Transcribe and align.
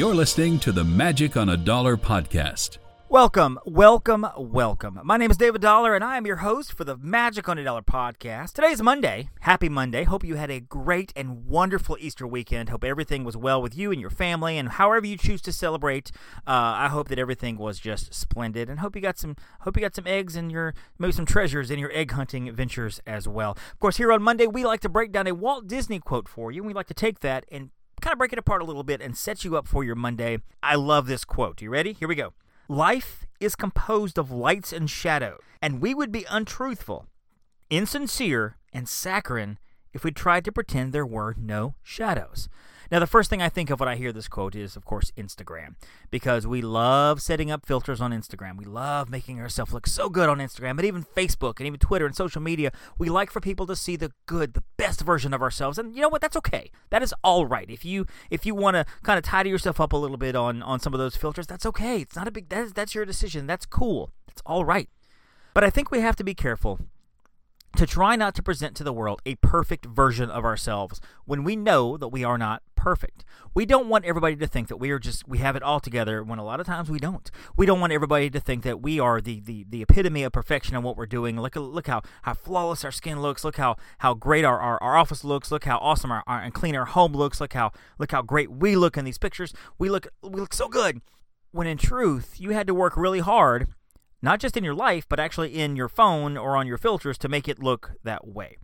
You're 0.00 0.14
listening 0.14 0.58
to 0.60 0.72
the 0.72 0.82
Magic 0.82 1.36
on 1.36 1.50
a 1.50 1.58
Dollar 1.58 1.94
podcast. 1.94 2.78
Welcome, 3.10 3.58
welcome, 3.66 4.26
welcome. 4.34 4.98
My 5.04 5.18
name 5.18 5.30
is 5.30 5.36
David 5.36 5.60
Dollar, 5.60 5.94
and 5.94 6.02
I 6.02 6.16
am 6.16 6.24
your 6.26 6.36
host 6.36 6.72
for 6.72 6.84
the 6.84 6.96
Magic 6.96 7.50
on 7.50 7.58
a 7.58 7.64
Dollar 7.64 7.82
podcast. 7.82 8.54
Today 8.54 8.68
is 8.68 8.80
Monday. 8.80 9.28
Happy 9.40 9.68
Monday. 9.68 10.04
Hope 10.04 10.24
you 10.24 10.36
had 10.36 10.50
a 10.50 10.58
great 10.58 11.12
and 11.14 11.44
wonderful 11.44 11.98
Easter 12.00 12.26
weekend. 12.26 12.70
Hope 12.70 12.82
everything 12.82 13.24
was 13.24 13.36
well 13.36 13.60
with 13.60 13.76
you 13.76 13.92
and 13.92 14.00
your 14.00 14.08
family, 14.08 14.56
and 14.56 14.70
however 14.70 15.06
you 15.06 15.18
choose 15.18 15.42
to 15.42 15.52
celebrate. 15.52 16.10
Uh, 16.46 16.72
I 16.76 16.88
hope 16.88 17.08
that 17.08 17.18
everything 17.18 17.58
was 17.58 17.78
just 17.78 18.14
splendid, 18.14 18.70
and 18.70 18.80
hope 18.80 18.96
you 18.96 19.02
got 19.02 19.18
some. 19.18 19.36
Hope 19.60 19.76
you 19.76 19.82
got 19.82 19.94
some 19.94 20.06
eggs 20.06 20.34
and 20.34 20.50
your 20.50 20.72
maybe 20.98 21.12
some 21.12 21.26
treasures 21.26 21.70
in 21.70 21.78
your 21.78 21.92
egg 21.92 22.12
hunting 22.12 22.50
ventures 22.54 23.02
as 23.06 23.28
well. 23.28 23.50
Of 23.50 23.78
course, 23.78 23.98
here 23.98 24.12
on 24.12 24.22
Monday 24.22 24.46
we 24.46 24.64
like 24.64 24.80
to 24.80 24.88
break 24.88 25.12
down 25.12 25.26
a 25.26 25.34
Walt 25.34 25.66
Disney 25.66 25.98
quote 25.98 26.26
for 26.26 26.50
you, 26.50 26.62
and 26.62 26.68
we 26.68 26.72
like 26.72 26.86
to 26.86 26.94
take 26.94 27.20
that 27.20 27.44
and 27.52 27.68
kind 28.00 28.12
of 28.12 28.18
break 28.18 28.32
it 28.32 28.38
apart 28.38 28.62
a 28.62 28.64
little 28.64 28.82
bit 28.82 29.00
and 29.00 29.16
set 29.16 29.44
you 29.44 29.56
up 29.56 29.66
for 29.66 29.84
your 29.84 29.94
Monday. 29.94 30.38
I 30.62 30.74
love 30.74 31.06
this 31.06 31.24
quote. 31.24 31.60
You 31.62 31.70
ready? 31.70 31.92
Here 31.92 32.08
we 32.08 32.14
go. 32.14 32.32
Life 32.68 33.26
is 33.40 33.56
composed 33.56 34.18
of 34.18 34.30
lights 34.30 34.72
and 34.72 34.88
shadows, 34.88 35.40
and 35.60 35.80
we 35.80 35.94
would 35.94 36.12
be 36.12 36.26
untruthful, 36.30 37.06
insincere, 37.68 38.56
and 38.72 38.88
saccharine 38.88 39.58
if 39.92 40.04
we 40.04 40.12
tried 40.12 40.44
to 40.44 40.52
pretend 40.52 40.92
there 40.92 41.06
were 41.06 41.34
no 41.38 41.74
shadows. 41.82 42.48
Now, 42.90 42.98
the 42.98 43.06
first 43.06 43.30
thing 43.30 43.40
I 43.40 43.48
think 43.48 43.70
of 43.70 43.78
when 43.78 43.88
I 43.88 43.94
hear 43.94 44.12
this 44.12 44.26
quote 44.26 44.56
is, 44.56 44.74
of 44.74 44.84
course, 44.84 45.12
Instagram, 45.16 45.76
because 46.10 46.44
we 46.44 46.60
love 46.60 47.22
setting 47.22 47.48
up 47.48 47.64
filters 47.64 48.00
on 48.00 48.10
Instagram. 48.10 48.56
We 48.56 48.64
love 48.64 49.08
making 49.08 49.38
ourselves 49.38 49.72
look 49.72 49.86
so 49.86 50.08
good 50.08 50.28
on 50.28 50.38
Instagram, 50.38 50.74
but 50.74 50.84
even 50.84 51.04
Facebook 51.04 51.58
and 51.58 51.68
even 51.68 51.78
Twitter 51.78 52.04
and 52.04 52.16
social 52.16 52.42
media, 52.42 52.72
we 52.98 53.08
like 53.08 53.30
for 53.30 53.40
people 53.40 53.64
to 53.66 53.76
see 53.76 53.94
the 53.94 54.10
good, 54.26 54.54
the 54.54 54.64
best 54.76 55.02
version 55.02 55.32
of 55.32 55.40
ourselves. 55.40 55.78
And 55.78 55.94
you 55.94 56.02
know 56.02 56.08
what? 56.08 56.20
That's 56.20 56.36
okay. 56.38 56.72
That 56.90 57.02
is 57.02 57.14
all 57.22 57.46
right. 57.46 57.70
If 57.70 57.84
you 57.84 58.06
if 58.28 58.44
you 58.44 58.56
want 58.56 58.74
to 58.74 58.84
kind 59.04 59.18
of 59.18 59.24
tidy 59.24 59.50
yourself 59.50 59.80
up 59.80 59.92
a 59.92 59.96
little 59.96 60.16
bit 60.16 60.34
on 60.34 60.60
on 60.62 60.80
some 60.80 60.92
of 60.92 60.98
those 60.98 61.14
filters, 61.14 61.46
that's 61.46 61.66
okay. 61.66 62.00
It's 62.00 62.16
not 62.16 62.26
a 62.26 62.32
big. 62.32 62.48
That 62.48 62.64
is, 62.64 62.72
that's 62.72 62.94
your 62.94 63.04
decision. 63.04 63.46
That's 63.46 63.66
cool. 63.66 64.10
It's 64.28 64.42
all 64.44 64.64
right. 64.64 64.88
But 65.54 65.62
I 65.62 65.70
think 65.70 65.90
we 65.90 66.00
have 66.00 66.16
to 66.16 66.24
be 66.24 66.34
careful 66.34 66.80
to 67.80 67.86
try 67.86 68.14
not 68.14 68.34
to 68.34 68.42
present 68.42 68.76
to 68.76 68.84
the 68.84 68.92
world 68.92 69.22
a 69.24 69.36
perfect 69.36 69.86
version 69.86 70.28
of 70.28 70.44
ourselves 70.44 71.00
when 71.24 71.42
we 71.42 71.56
know 71.56 71.96
that 71.96 72.08
we 72.08 72.22
are 72.22 72.36
not 72.36 72.62
perfect. 72.76 73.24
We 73.54 73.64
don't 73.64 73.88
want 73.88 74.04
everybody 74.04 74.36
to 74.36 74.46
think 74.46 74.68
that 74.68 74.76
we 74.76 74.90
are 74.90 74.98
just 74.98 75.26
we 75.26 75.38
have 75.38 75.56
it 75.56 75.62
all 75.62 75.80
together 75.80 76.22
when 76.22 76.38
a 76.38 76.44
lot 76.44 76.60
of 76.60 76.66
times 76.66 76.90
we 76.90 76.98
don't. 76.98 77.30
We 77.56 77.64
don't 77.64 77.80
want 77.80 77.94
everybody 77.94 78.28
to 78.28 78.38
think 78.38 78.64
that 78.64 78.82
we 78.82 79.00
are 79.00 79.22
the 79.22 79.40
the, 79.40 79.64
the 79.66 79.80
epitome 79.80 80.24
of 80.24 80.32
perfection 80.32 80.76
in 80.76 80.82
what 80.82 80.98
we're 80.98 81.06
doing. 81.06 81.40
Look 81.40 81.56
look 81.56 81.86
how, 81.86 82.02
how 82.24 82.34
flawless 82.34 82.84
our 82.84 82.92
skin 82.92 83.22
looks. 83.22 83.44
Look 83.44 83.56
how 83.56 83.76
how 84.00 84.12
great 84.12 84.44
our, 84.44 84.60
our, 84.60 84.76
our 84.82 84.98
office 84.98 85.24
looks. 85.24 85.50
Look 85.50 85.64
how 85.64 85.78
awesome 85.78 86.12
our, 86.12 86.22
our 86.26 86.42
and 86.42 86.52
clean 86.52 86.76
our 86.76 86.84
home 86.84 87.14
looks. 87.14 87.40
Look 87.40 87.54
how 87.54 87.72
look 87.98 88.12
how 88.12 88.20
great 88.20 88.50
we 88.50 88.76
look 88.76 88.98
in 88.98 89.06
these 89.06 89.16
pictures. 89.16 89.54
We 89.78 89.88
look 89.88 90.06
we 90.22 90.38
look 90.38 90.52
so 90.52 90.68
good. 90.68 91.00
When 91.50 91.66
in 91.66 91.78
truth, 91.78 92.34
you 92.36 92.50
had 92.50 92.66
to 92.66 92.74
work 92.74 92.94
really 92.94 93.20
hard 93.20 93.68
not 94.22 94.40
just 94.40 94.56
in 94.56 94.64
your 94.64 94.74
life, 94.74 95.06
but 95.08 95.20
actually 95.20 95.58
in 95.58 95.76
your 95.76 95.88
phone 95.88 96.36
or 96.36 96.56
on 96.56 96.66
your 96.66 96.78
filters 96.78 97.18
to 97.18 97.28
make 97.28 97.48
it 97.48 97.62
look 97.62 97.92
that 98.04 98.26
way. 98.26 98.56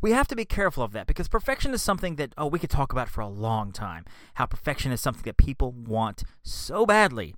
We 0.00 0.12
have 0.12 0.28
to 0.28 0.36
be 0.36 0.44
careful 0.44 0.82
of 0.82 0.92
that 0.92 1.06
because 1.06 1.28
perfection 1.28 1.72
is 1.72 1.82
something 1.82 2.16
that, 2.16 2.34
oh, 2.36 2.46
we 2.46 2.58
could 2.58 2.70
talk 2.70 2.92
about 2.92 3.08
for 3.08 3.20
a 3.20 3.28
long 3.28 3.72
time. 3.72 4.04
How 4.34 4.46
perfection 4.46 4.92
is 4.92 5.00
something 5.00 5.24
that 5.24 5.36
people 5.36 5.72
want 5.72 6.22
so 6.42 6.86
badly, 6.86 7.34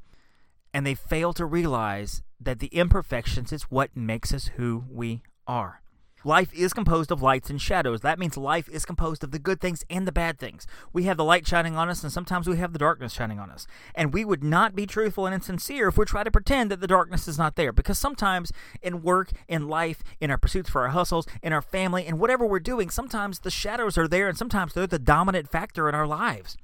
and 0.74 0.86
they 0.86 0.94
fail 0.94 1.32
to 1.34 1.46
realize 1.46 2.22
that 2.40 2.58
the 2.58 2.68
imperfections 2.68 3.52
is 3.52 3.64
what 3.64 3.96
makes 3.96 4.32
us 4.34 4.50
who 4.56 4.84
we 4.88 5.22
are. 5.46 5.82
Life 6.24 6.52
is 6.52 6.72
composed 6.72 7.12
of 7.12 7.22
lights 7.22 7.48
and 7.48 7.60
shadows. 7.60 8.00
That 8.00 8.18
means 8.18 8.36
life 8.36 8.68
is 8.68 8.84
composed 8.84 9.22
of 9.22 9.30
the 9.30 9.38
good 9.38 9.60
things 9.60 9.84
and 9.88 10.06
the 10.06 10.12
bad 10.12 10.38
things. 10.38 10.66
We 10.92 11.04
have 11.04 11.16
the 11.16 11.24
light 11.24 11.46
shining 11.46 11.76
on 11.76 11.88
us, 11.88 12.02
and 12.02 12.12
sometimes 12.12 12.48
we 12.48 12.56
have 12.56 12.72
the 12.72 12.78
darkness 12.78 13.12
shining 13.12 13.38
on 13.38 13.50
us. 13.50 13.66
And 13.94 14.12
we 14.12 14.24
would 14.24 14.42
not 14.42 14.74
be 14.74 14.86
truthful 14.86 15.26
and 15.26 15.44
sincere 15.44 15.88
if 15.88 15.96
we 15.96 16.04
try 16.04 16.24
to 16.24 16.30
pretend 16.30 16.70
that 16.70 16.80
the 16.80 16.86
darkness 16.86 17.28
is 17.28 17.38
not 17.38 17.54
there. 17.54 17.72
Because 17.72 17.98
sometimes 17.98 18.52
in 18.82 19.02
work, 19.02 19.30
in 19.46 19.68
life, 19.68 20.02
in 20.20 20.30
our 20.30 20.38
pursuits 20.38 20.70
for 20.70 20.82
our 20.82 20.88
hustles, 20.88 21.26
in 21.42 21.52
our 21.52 21.62
family, 21.62 22.06
in 22.06 22.18
whatever 22.18 22.44
we're 22.44 22.58
doing, 22.58 22.90
sometimes 22.90 23.40
the 23.40 23.50
shadows 23.50 23.96
are 23.96 24.08
there, 24.08 24.28
and 24.28 24.36
sometimes 24.36 24.74
they're 24.74 24.86
the 24.86 24.98
dominant 24.98 25.48
factor 25.48 25.88
in 25.88 25.94
our 25.94 26.06
lives. 26.06 26.56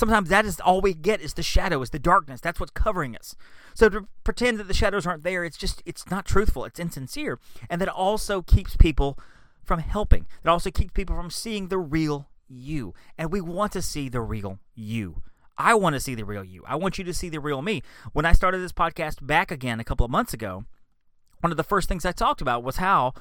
Sometimes 0.00 0.30
that 0.30 0.46
is 0.46 0.58
all 0.60 0.80
we 0.80 0.94
get 0.94 1.20
is 1.20 1.34
the 1.34 1.42
shadow, 1.42 1.82
is 1.82 1.90
the 1.90 1.98
darkness. 1.98 2.40
That's 2.40 2.58
what's 2.58 2.72
covering 2.72 3.14
us. 3.14 3.36
So 3.74 3.90
to 3.90 4.08
pretend 4.24 4.58
that 4.58 4.66
the 4.66 4.72
shadows 4.72 5.06
aren't 5.06 5.24
there, 5.24 5.44
it's 5.44 5.58
just 5.58 5.82
it's 5.84 6.10
not 6.10 6.24
truthful. 6.24 6.64
It's 6.64 6.80
insincere, 6.80 7.38
and 7.68 7.82
that 7.82 7.88
also 7.90 8.40
keeps 8.40 8.78
people 8.78 9.18
from 9.62 9.80
helping. 9.80 10.24
It 10.42 10.48
also 10.48 10.70
keeps 10.70 10.94
people 10.94 11.14
from 11.14 11.28
seeing 11.28 11.68
the 11.68 11.76
real 11.76 12.30
you. 12.48 12.94
And 13.18 13.30
we 13.30 13.42
want 13.42 13.72
to 13.72 13.82
see 13.82 14.08
the 14.08 14.22
real 14.22 14.58
you. 14.74 15.22
I 15.58 15.74
want 15.74 15.92
to 15.92 16.00
see 16.00 16.14
the 16.14 16.24
real 16.24 16.44
you. 16.44 16.64
I 16.66 16.76
want 16.76 16.96
you 16.96 17.04
to 17.04 17.12
see 17.12 17.28
the 17.28 17.38
real 17.38 17.60
me. 17.60 17.82
When 18.14 18.24
I 18.24 18.32
started 18.32 18.62
this 18.62 18.72
podcast 18.72 19.26
back 19.26 19.50
again 19.50 19.80
a 19.80 19.84
couple 19.84 20.06
of 20.06 20.10
months 20.10 20.32
ago, 20.32 20.64
one 21.42 21.50
of 21.50 21.58
the 21.58 21.62
first 21.62 21.90
things 21.90 22.06
I 22.06 22.12
talked 22.12 22.40
about 22.40 22.62
was 22.62 22.76
how 22.76 23.12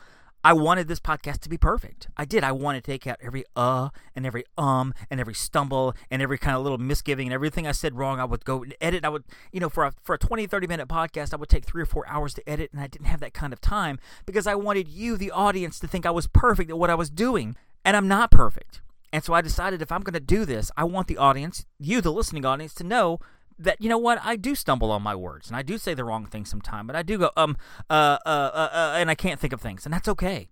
I 0.43 0.53
wanted 0.53 0.87
this 0.87 1.01
podcast 1.01 1.39
to 1.41 1.49
be 1.49 1.57
perfect. 1.57 2.07
I 2.15 2.23
did. 2.23 2.45
I 2.45 2.53
wanted 2.53 2.85
to 2.85 2.91
take 2.91 3.05
out 3.05 3.17
every 3.21 3.43
uh 3.57 3.89
and 4.15 4.25
every 4.25 4.45
um 4.57 4.93
and 5.09 5.19
every 5.19 5.33
stumble 5.33 5.93
and 6.09 6.21
every 6.21 6.37
kind 6.37 6.55
of 6.55 6.63
little 6.63 6.77
misgiving 6.77 7.27
and 7.27 7.33
everything 7.33 7.67
I 7.67 7.73
said 7.73 7.97
wrong. 7.97 8.19
I 8.19 8.25
would 8.25 8.45
go 8.45 8.63
and 8.63 8.73
edit. 8.79 9.03
I 9.03 9.09
would, 9.09 9.25
you 9.51 9.59
know, 9.59 9.67
for 9.67 9.85
a, 9.85 9.93
for 10.01 10.15
a 10.15 10.17
20, 10.17 10.47
30 10.47 10.67
minute 10.67 10.87
podcast, 10.87 11.33
I 11.33 11.37
would 11.37 11.49
take 11.49 11.65
three 11.65 11.81
or 11.81 11.85
four 11.85 12.07
hours 12.07 12.33
to 12.35 12.49
edit, 12.49 12.71
and 12.71 12.81
I 12.81 12.87
didn't 12.87 13.07
have 13.07 13.19
that 13.19 13.33
kind 13.33 13.51
of 13.51 13.59
time 13.59 13.99
because 14.25 14.47
I 14.47 14.55
wanted 14.55 14.87
you, 14.87 15.17
the 15.17 15.31
audience, 15.31 15.79
to 15.79 15.87
think 15.87 16.05
I 16.05 16.11
was 16.11 16.27
perfect 16.27 16.69
at 16.69 16.77
what 16.77 16.89
I 16.89 16.95
was 16.95 17.09
doing. 17.09 17.57
And 17.83 17.97
I'm 17.97 18.07
not 18.07 18.31
perfect. 18.31 18.81
And 19.11 19.23
so 19.23 19.33
I 19.33 19.41
decided 19.41 19.81
if 19.81 19.91
I'm 19.91 20.01
going 20.01 20.13
to 20.13 20.19
do 20.19 20.45
this, 20.45 20.71
I 20.77 20.83
want 20.83 21.07
the 21.07 21.17
audience, 21.17 21.65
you, 21.79 21.99
the 21.99 22.11
listening 22.11 22.45
audience, 22.45 22.73
to 22.75 22.83
know 22.83 23.19
that 23.59 23.81
you 23.81 23.89
know 23.89 23.97
what 23.97 24.19
I 24.23 24.35
do 24.35 24.55
stumble 24.55 24.91
on 24.91 25.01
my 25.01 25.15
words 25.15 25.47
and 25.47 25.57
I 25.57 25.61
do 25.61 25.77
say 25.77 25.93
the 25.93 26.03
wrong 26.03 26.25
thing 26.25 26.45
sometimes, 26.45 26.87
but 26.87 26.95
I 26.95 27.03
do 27.03 27.17
go 27.17 27.31
um 27.37 27.57
uh, 27.89 28.17
uh 28.25 28.51
uh 28.53 28.69
uh 28.71 28.93
and 28.97 29.09
I 29.09 29.15
can't 29.15 29.39
think 29.39 29.53
of 29.53 29.61
things, 29.61 29.85
and 29.85 29.93
that's 29.93 30.07
okay 30.07 30.49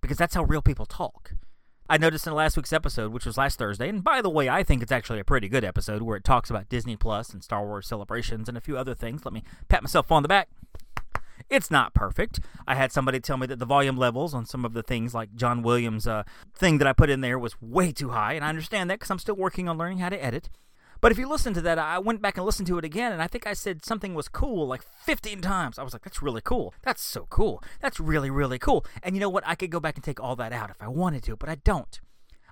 because 0.00 0.16
that's 0.16 0.34
how 0.34 0.44
real 0.44 0.62
people 0.62 0.86
talk. 0.86 1.32
I 1.90 1.96
noticed 1.96 2.26
in 2.26 2.34
last 2.34 2.56
week's 2.56 2.72
episode, 2.72 3.12
which 3.12 3.24
was 3.24 3.38
last 3.38 3.58
Thursday, 3.58 3.88
and 3.88 4.04
by 4.04 4.20
the 4.20 4.28
way, 4.28 4.48
I 4.48 4.62
think 4.62 4.82
it's 4.82 4.92
actually 4.92 5.20
a 5.20 5.24
pretty 5.24 5.48
good 5.48 5.64
episode 5.64 6.02
where 6.02 6.18
it 6.18 6.24
talks 6.24 6.50
about 6.50 6.68
Disney 6.68 6.96
Plus 6.96 7.30
and 7.30 7.42
Star 7.42 7.64
Wars 7.64 7.86
celebrations 7.86 8.46
and 8.46 8.58
a 8.58 8.60
few 8.60 8.76
other 8.76 8.94
things. 8.94 9.24
Let 9.24 9.32
me 9.32 9.42
pat 9.68 9.82
myself 9.82 10.12
on 10.12 10.22
the 10.22 10.28
back. 10.28 10.50
It's 11.48 11.70
not 11.70 11.94
perfect. 11.94 12.40
I 12.66 12.74
had 12.74 12.92
somebody 12.92 13.20
tell 13.20 13.38
me 13.38 13.46
that 13.46 13.58
the 13.58 13.64
volume 13.64 13.96
levels 13.96 14.34
on 14.34 14.44
some 14.44 14.66
of 14.66 14.74
the 14.74 14.82
things, 14.82 15.14
like 15.14 15.34
John 15.34 15.62
Williams' 15.62 16.06
uh, 16.06 16.24
thing 16.54 16.76
that 16.76 16.86
I 16.86 16.92
put 16.92 17.08
in 17.08 17.22
there, 17.22 17.38
was 17.38 17.60
way 17.62 17.90
too 17.90 18.10
high, 18.10 18.34
and 18.34 18.44
I 18.44 18.50
understand 18.50 18.90
that 18.90 18.98
because 18.98 19.10
I'm 19.10 19.18
still 19.18 19.36
working 19.36 19.66
on 19.66 19.78
learning 19.78 19.98
how 19.98 20.10
to 20.10 20.22
edit. 20.22 20.50
But 21.00 21.12
if 21.12 21.18
you 21.18 21.28
listen 21.28 21.54
to 21.54 21.60
that, 21.62 21.78
I 21.78 21.98
went 21.98 22.20
back 22.20 22.36
and 22.36 22.44
listened 22.44 22.66
to 22.68 22.78
it 22.78 22.84
again, 22.84 23.12
and 23.12 23.22
I 23.22 23.28
think 23.28 23.46
I 23.46 23.52
said 23.52 23.84
something 23.84 24.14
was 24.14 24.28
cool 24.28 24.66
like 24.66 24.82
15 25.04 25.40
times. 25.40 25.78
I 25.78 25.82
was 25.82 25.92
like, 25.92 26.02
that's 26.02 26.22
really 26.22 26.40
cool. 26.42 26.74
That's 26.82 27.02
so 27.02 27.26
cool. 27.30 27.62
That's 27.80 28.00
really, 28.00 28.30
really 28.30 28.58
cool. 28.58 28.84
And 29.02 29.14
you 29.14 29.20
know 29.20 29.28
what? 29.28 29.44
I 29.46 29.54
could 29.54 29.70
go 29.70 29.80
back 29.80 29.96
and 29.96 30.04
take 30.04 30.20
all 30.20 30.36
that 30.36 30.52
out 30.52 30.70
if 30.70 30.82
I 30.82 30.88
wanted 30.88 31.22
to, 31.24 31.36
but 31.36 31.48
I 31.48 31.56
don't. 31.56 32.00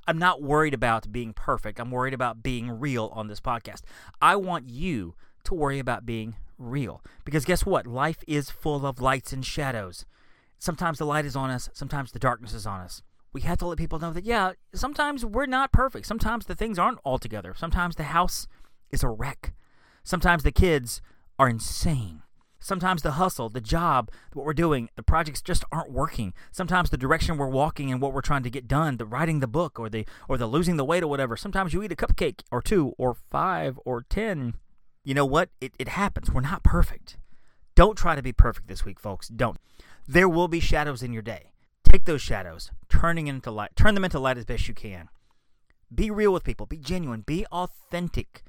I'm 0.07 0.19
not 0.19 0.41
worried 0.41 0.75
about 0.75 1.11
being 1.11 1.33
perfect. 1.33 1.81
I'm 1.81 1.91
worried 1.91 2.15
about 2.15 2.43
being 2.43 2.71
real 2.79 3.11
on 3.13 3.27
this 3.27 3.41
podcast. 3.41 3.81
I 4.23 4.37
want 4.37 4.71
you 4.71 5.17
to 5.45 5.55
worry 5.55 5.81
about 5.81 6.07
being 6.07 6.37
real. 6.59 7.03
Because 7.25 7.45
guess 7.45 7.67
what? 7.67 7.87
Life 7.87 8.23
is 8.29 8.51
full 8.51 8.87
of 8.87 9.01
lights 9.01 9.33
and 9.33 9.45
shadows. 9.45 10.05
Sometimes 10.61 10.99
the 10.99 11.05
light 11.05 11.25
is 11.25 11.35
on 11.35 11.51
us, 11.51 11.69
sometimes 11.73 12.13
the 12.13 12.19
darkness 12.21 12.55
is 12.55 12.67
on 12.67 12.81
us 12.81 13.03
we 13.37 13.43
have 13.43 13.59
to 13.59 13.67
let 13.67 13.77
people 13.77 13.99
know 13.99 14.15
that, 14.15 14.25
yeah, 14.25 14.53
sometimes 14.75 15.23
we're 15.23 15.45
not 15.45 15.71
perfect. 15.71 16.07
Sometimes 16.07 16.47
the 16.47 16.55
things 16.55 16.79
aren't 16.79 17.01
all 17.05 17.19
together. 17.19 17.53
Sometimes 17.55 17.95
the 17.95 18.05
house 18.05 18.49
is 18.91 19.03
a 19.03 19.11
wreck. 19.11 19.53
Sometimes 20.03 20.43
the 20.43 20.51
kids 20.51 21.03
are 21.39 21.47
insane. 21.47 22.23
Sometimes 22.61 23.03
the 23.03 23.11
hustle, 23.13 23.51
the 23.51 23.61
job, 23.61 24.11
what 24.33 24.47
we're 24.47 24.55
doing, 24.55 24.89
the 24.97 25.03
projects 25.03 25.43
just 25.43 25.65
aren't 25.71 25.93
working. 25.93 26.33
Sometimes 26.51 26.89
the 26.89 26.97
direction 26.97 27.37
we're 27.37 27.47
walking 27.47 27.93
and 27.93 28.01
what 28.01 28.15
we're 28.15 28.23
trying 28.23 28.43
to 28.43 28.49
get 28.49 28.67
done, 28.67 28.97
the 28.97 29.05
writing 29.05 29.41
the 29.41 29.47
book 29.47 29.79
or 29.79 29.91
the 29.91 30.07
or 30.31 30.39
the 30.39 30.47
losing 30.47 30.79
the 30.79 30.85
weight 30.87 31.03
or 31.03 31.09
whatever. 31.09 31.37
Sometimes 31.37 31.75
you 31.75 31.83
eat 31.83 31.93
a 31.93 31.95
cupcake 31.95 32.41
or 32.51 32.63
two 32.63 32.95
or 32.97 33.19
five 33.31 33.79
or 33.85 34.07
ten. 34.09 34.55
You 35.05 35.13
know 35.13 35.27
what? 35.27 35.51
It, 35.61 35.75
it 35.79 35.89
happens. 35.89 36.33
We're 36.33 36.41
not 36.41 36.63
perfect. 36.63 37.19
Don't 37.75 37.99
try 37.99 38.15
to 38.17 38.23
be 38.23 38.33
perfect 38.33 38.67
this 38.67 38.87
week, 38.87 38.99
folks. 38.99 39.29
Don't. 39.29 39.59
There 40.09 40.27
will 40.27 40.49
be 40.49 40.59
shadows 40.59 41.03
in 41.03 41.13
your 41.13 41.21
day. 41.21 41.53
Take 41.97 42.05
those 42.05 42.21
shadows, 42.21 42.71
turning 42.91 43.27
into 43.27 43.51
light, 43.51 43.75
turn 43.75 43.95
them 43.95 44.05
into 44.05 44.19
light 44.19 44.37
as 44.37 44.45
best 44.45 44.69
you 44.69 44.75
can. 44.75 45.09
Be 45.95 46.11
real 46.11 46.31
with 46.31 46.45
people, 46.45 46.67
be 46.67 46.77
genuine, 46.77 47.23
be 47.23 47.47
authentic. 47.47 48.43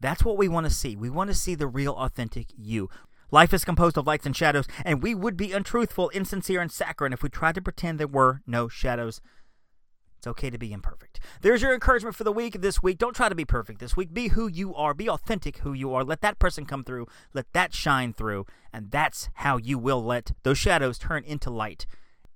That's 0.00 0.24
what 0.24 0.38
we 0.38 0.48
want 0.48 0.64
to 0.64 0.72
see. 0.72 0.96
We 0.96 1.10
want 1.10 1.28
to 1.28 1.34
see 1.34 1.54
the 1.54 1.66
real, 1.66 1.92
authentic 1.92 2.46
you. 2.56 2.88
Life 3.30 3.52
is 3.52 3.62
composed 3.62 3.98
of 3.98 4.06
lights 4.06 4.24
and 4.24 4.34
shadows, 4.34 4.66
and 4.86 5.02
we 5.02 5.14
would 5.14 5.36
be 5.36 5.52
untruthful, 5.52 6.08
insincere, 6.14 6.62
and 6.62 6.72
saccharine 6.72 7.12
if 7.12 7.22
we 7.22 7.28
tried 7.28 7.56
to 7.56 7.60
pretend 7.60 8.00
there 8.00 8.06
were 8.06 8.40
no 8.46 8.68
shadows. 8.68 9.20
It's 10.16 10.26
okay 10.26 10.48
to 10.48 10.56
be 10.56 10.72
imperfect. 10.72 11.20
There's 11.42 11.60
your 11.60 11.74
encouragement 11.74 12.16
for 12.16 12.24
the 12.24 12.32
week 12.32 12.62
this 12.62 12.82
week. 12.82 12.96
Don't 12.96 13.14
try 13.14 13.28
to 13.28 13.34
be 13.34 13.44
perfect 13.44 13.80
this 13.80 13.98
week. 13.98 14.14
Be 14.14 14.28
who 14.28 14.48
you 14.48 14.74
are. 14.74 14.94
Be 14.94 15.10
authentic 15.10 15.58
who 15.58 15.74
you 15.74 15.92
are. 15.92 16.04
Let 16.04 16.22
that 16.22 16.38
person 16.38 16.64
come 16.64 16.84
through. 16.84 17.06
Let 17.34 17.52
that 17.52 17.74
shine 17.74 18.14
through. 18.14 18.46
And 18.72 18.90
that's 18.90 19.28
how 19.34 19.58
you 19.58 19.78
will 19.78 20.02
let 20.02 20.32
those 20.42 20.56
shadows 20.56 20.96
turn 20.96 21.22
into 21.24 21.50
light 21.50 21.84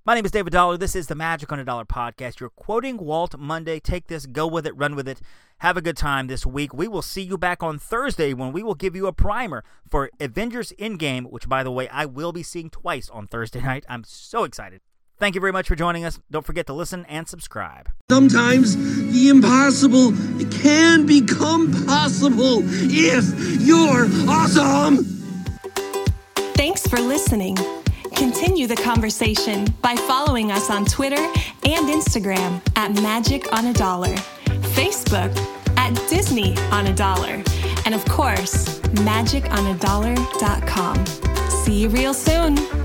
My 0.05 0.15
name 0.15 0.25
is 0.25 0.31
David 0.31 0.51
Dollar. 0.51 0.75
This 0.75 0.97
is 0.97 1.07
the 1.07 1.15
Magic 1.15 1.49
on 1.53 1.59
a 1.59 1.63
Dollar 1.63 1.85
podcast. 1.85 2.41
You're 2.41 2.49
quoting 2.49 2.97
Walt 2.97 3.39
Monday. 3.39 3.79
Take 3.79 4.07
this, 4.07 4.25
go 4.25 4.45
with 4.45 4.67
it, 4.67 4.75
run 4.75 4.95
with 4.95 5.07
it. 5.07 5.21
Have 5.59 5.77
a 5.77 5.81
good 5.81 5.95
time 5.95 6.27
this 6.27 6.45
week. 6.45 6.73
We 6.73 6.89
will 6.89 7.01
see 7.01 7.21
you 7.21 7.37
back 7.37 7.63
on 7.63 7.79
Thursday 7.79 8.33
when 8.33 8.51
we 8.51 8.63
will 8.63 8.75
give 8.75 8.97
you 8.97 9.07
a 9.07 9.13
primer 9.13 9.63
for 9.89 10.09
Avengers 10.19 10.73
Endgame, 10.77 11.31
which, 11.31 11.47
by 11.47 11.63
the 11.63 11.71
way, 11.71 11.87
I 11.87 12.03
will 12.03 12.33
be 12.33 12.43
seeing 12.43 12.69
twice 12.69 13.09
on 13.11 13.27
Thursday 13.27 13.61
night. 13.63 13.85
I'm 13.87 14.03
so 14.03 14.43
excited. 14.43 14.81
Thank 15.19 15.35
you 15.35 15.41
very 15.41 15.53
much 15.53 15.69
for 15.69 15.75
joining 15.77 16.03
us. 16.03 16.19
Don't 16.29 16.45
forget 16.45 16.67
to 16.67 16.73
listen 16.73 17.05
and 17.07 17.25
subscribe. 17.25 17.89
Sometimes 18.09 18.75
the 19.09 19.29
impossible 19.29 20.11
can 20.51 21.05
become 21.05 21.71
possible 21.85 22.59
if 22.61 23.61
you're 23.61 24.07
awesome. 24.29 24.97
Thanks 26.55 26.85
for 26.87 26.99
listening. 26.99 27.55
Continue 28.23 28.67
the 28.67 28.75
conversation 28.77 29.65
by 29.81 29.97
following 29.97 30.49
us 30.49 30.69
on 30.69 30.85
Twitter 30.85 31.17
and 31.17 31.89
Instagram 31.89 32.61
at 32.77 32.93
Magic 33.01 33.51
on 33.51 33.65
a 33.65 33.73
Dollar, 33.73 34.15
Facebook 34.77 35.35
at 35.75 35.93
Disney 36.07 36.55
on 36.71 36.87
a 36.87 36.95
Dollar, 36.95 37.43
and 37.85 37.93
of 37.93 38.05
course, 38.05 38.79
magiconadollar.com. 38.79 41.05
See 41.49 41.81
you 41.81 41.89
real 41.89 42.13
soon. 42.13 42.82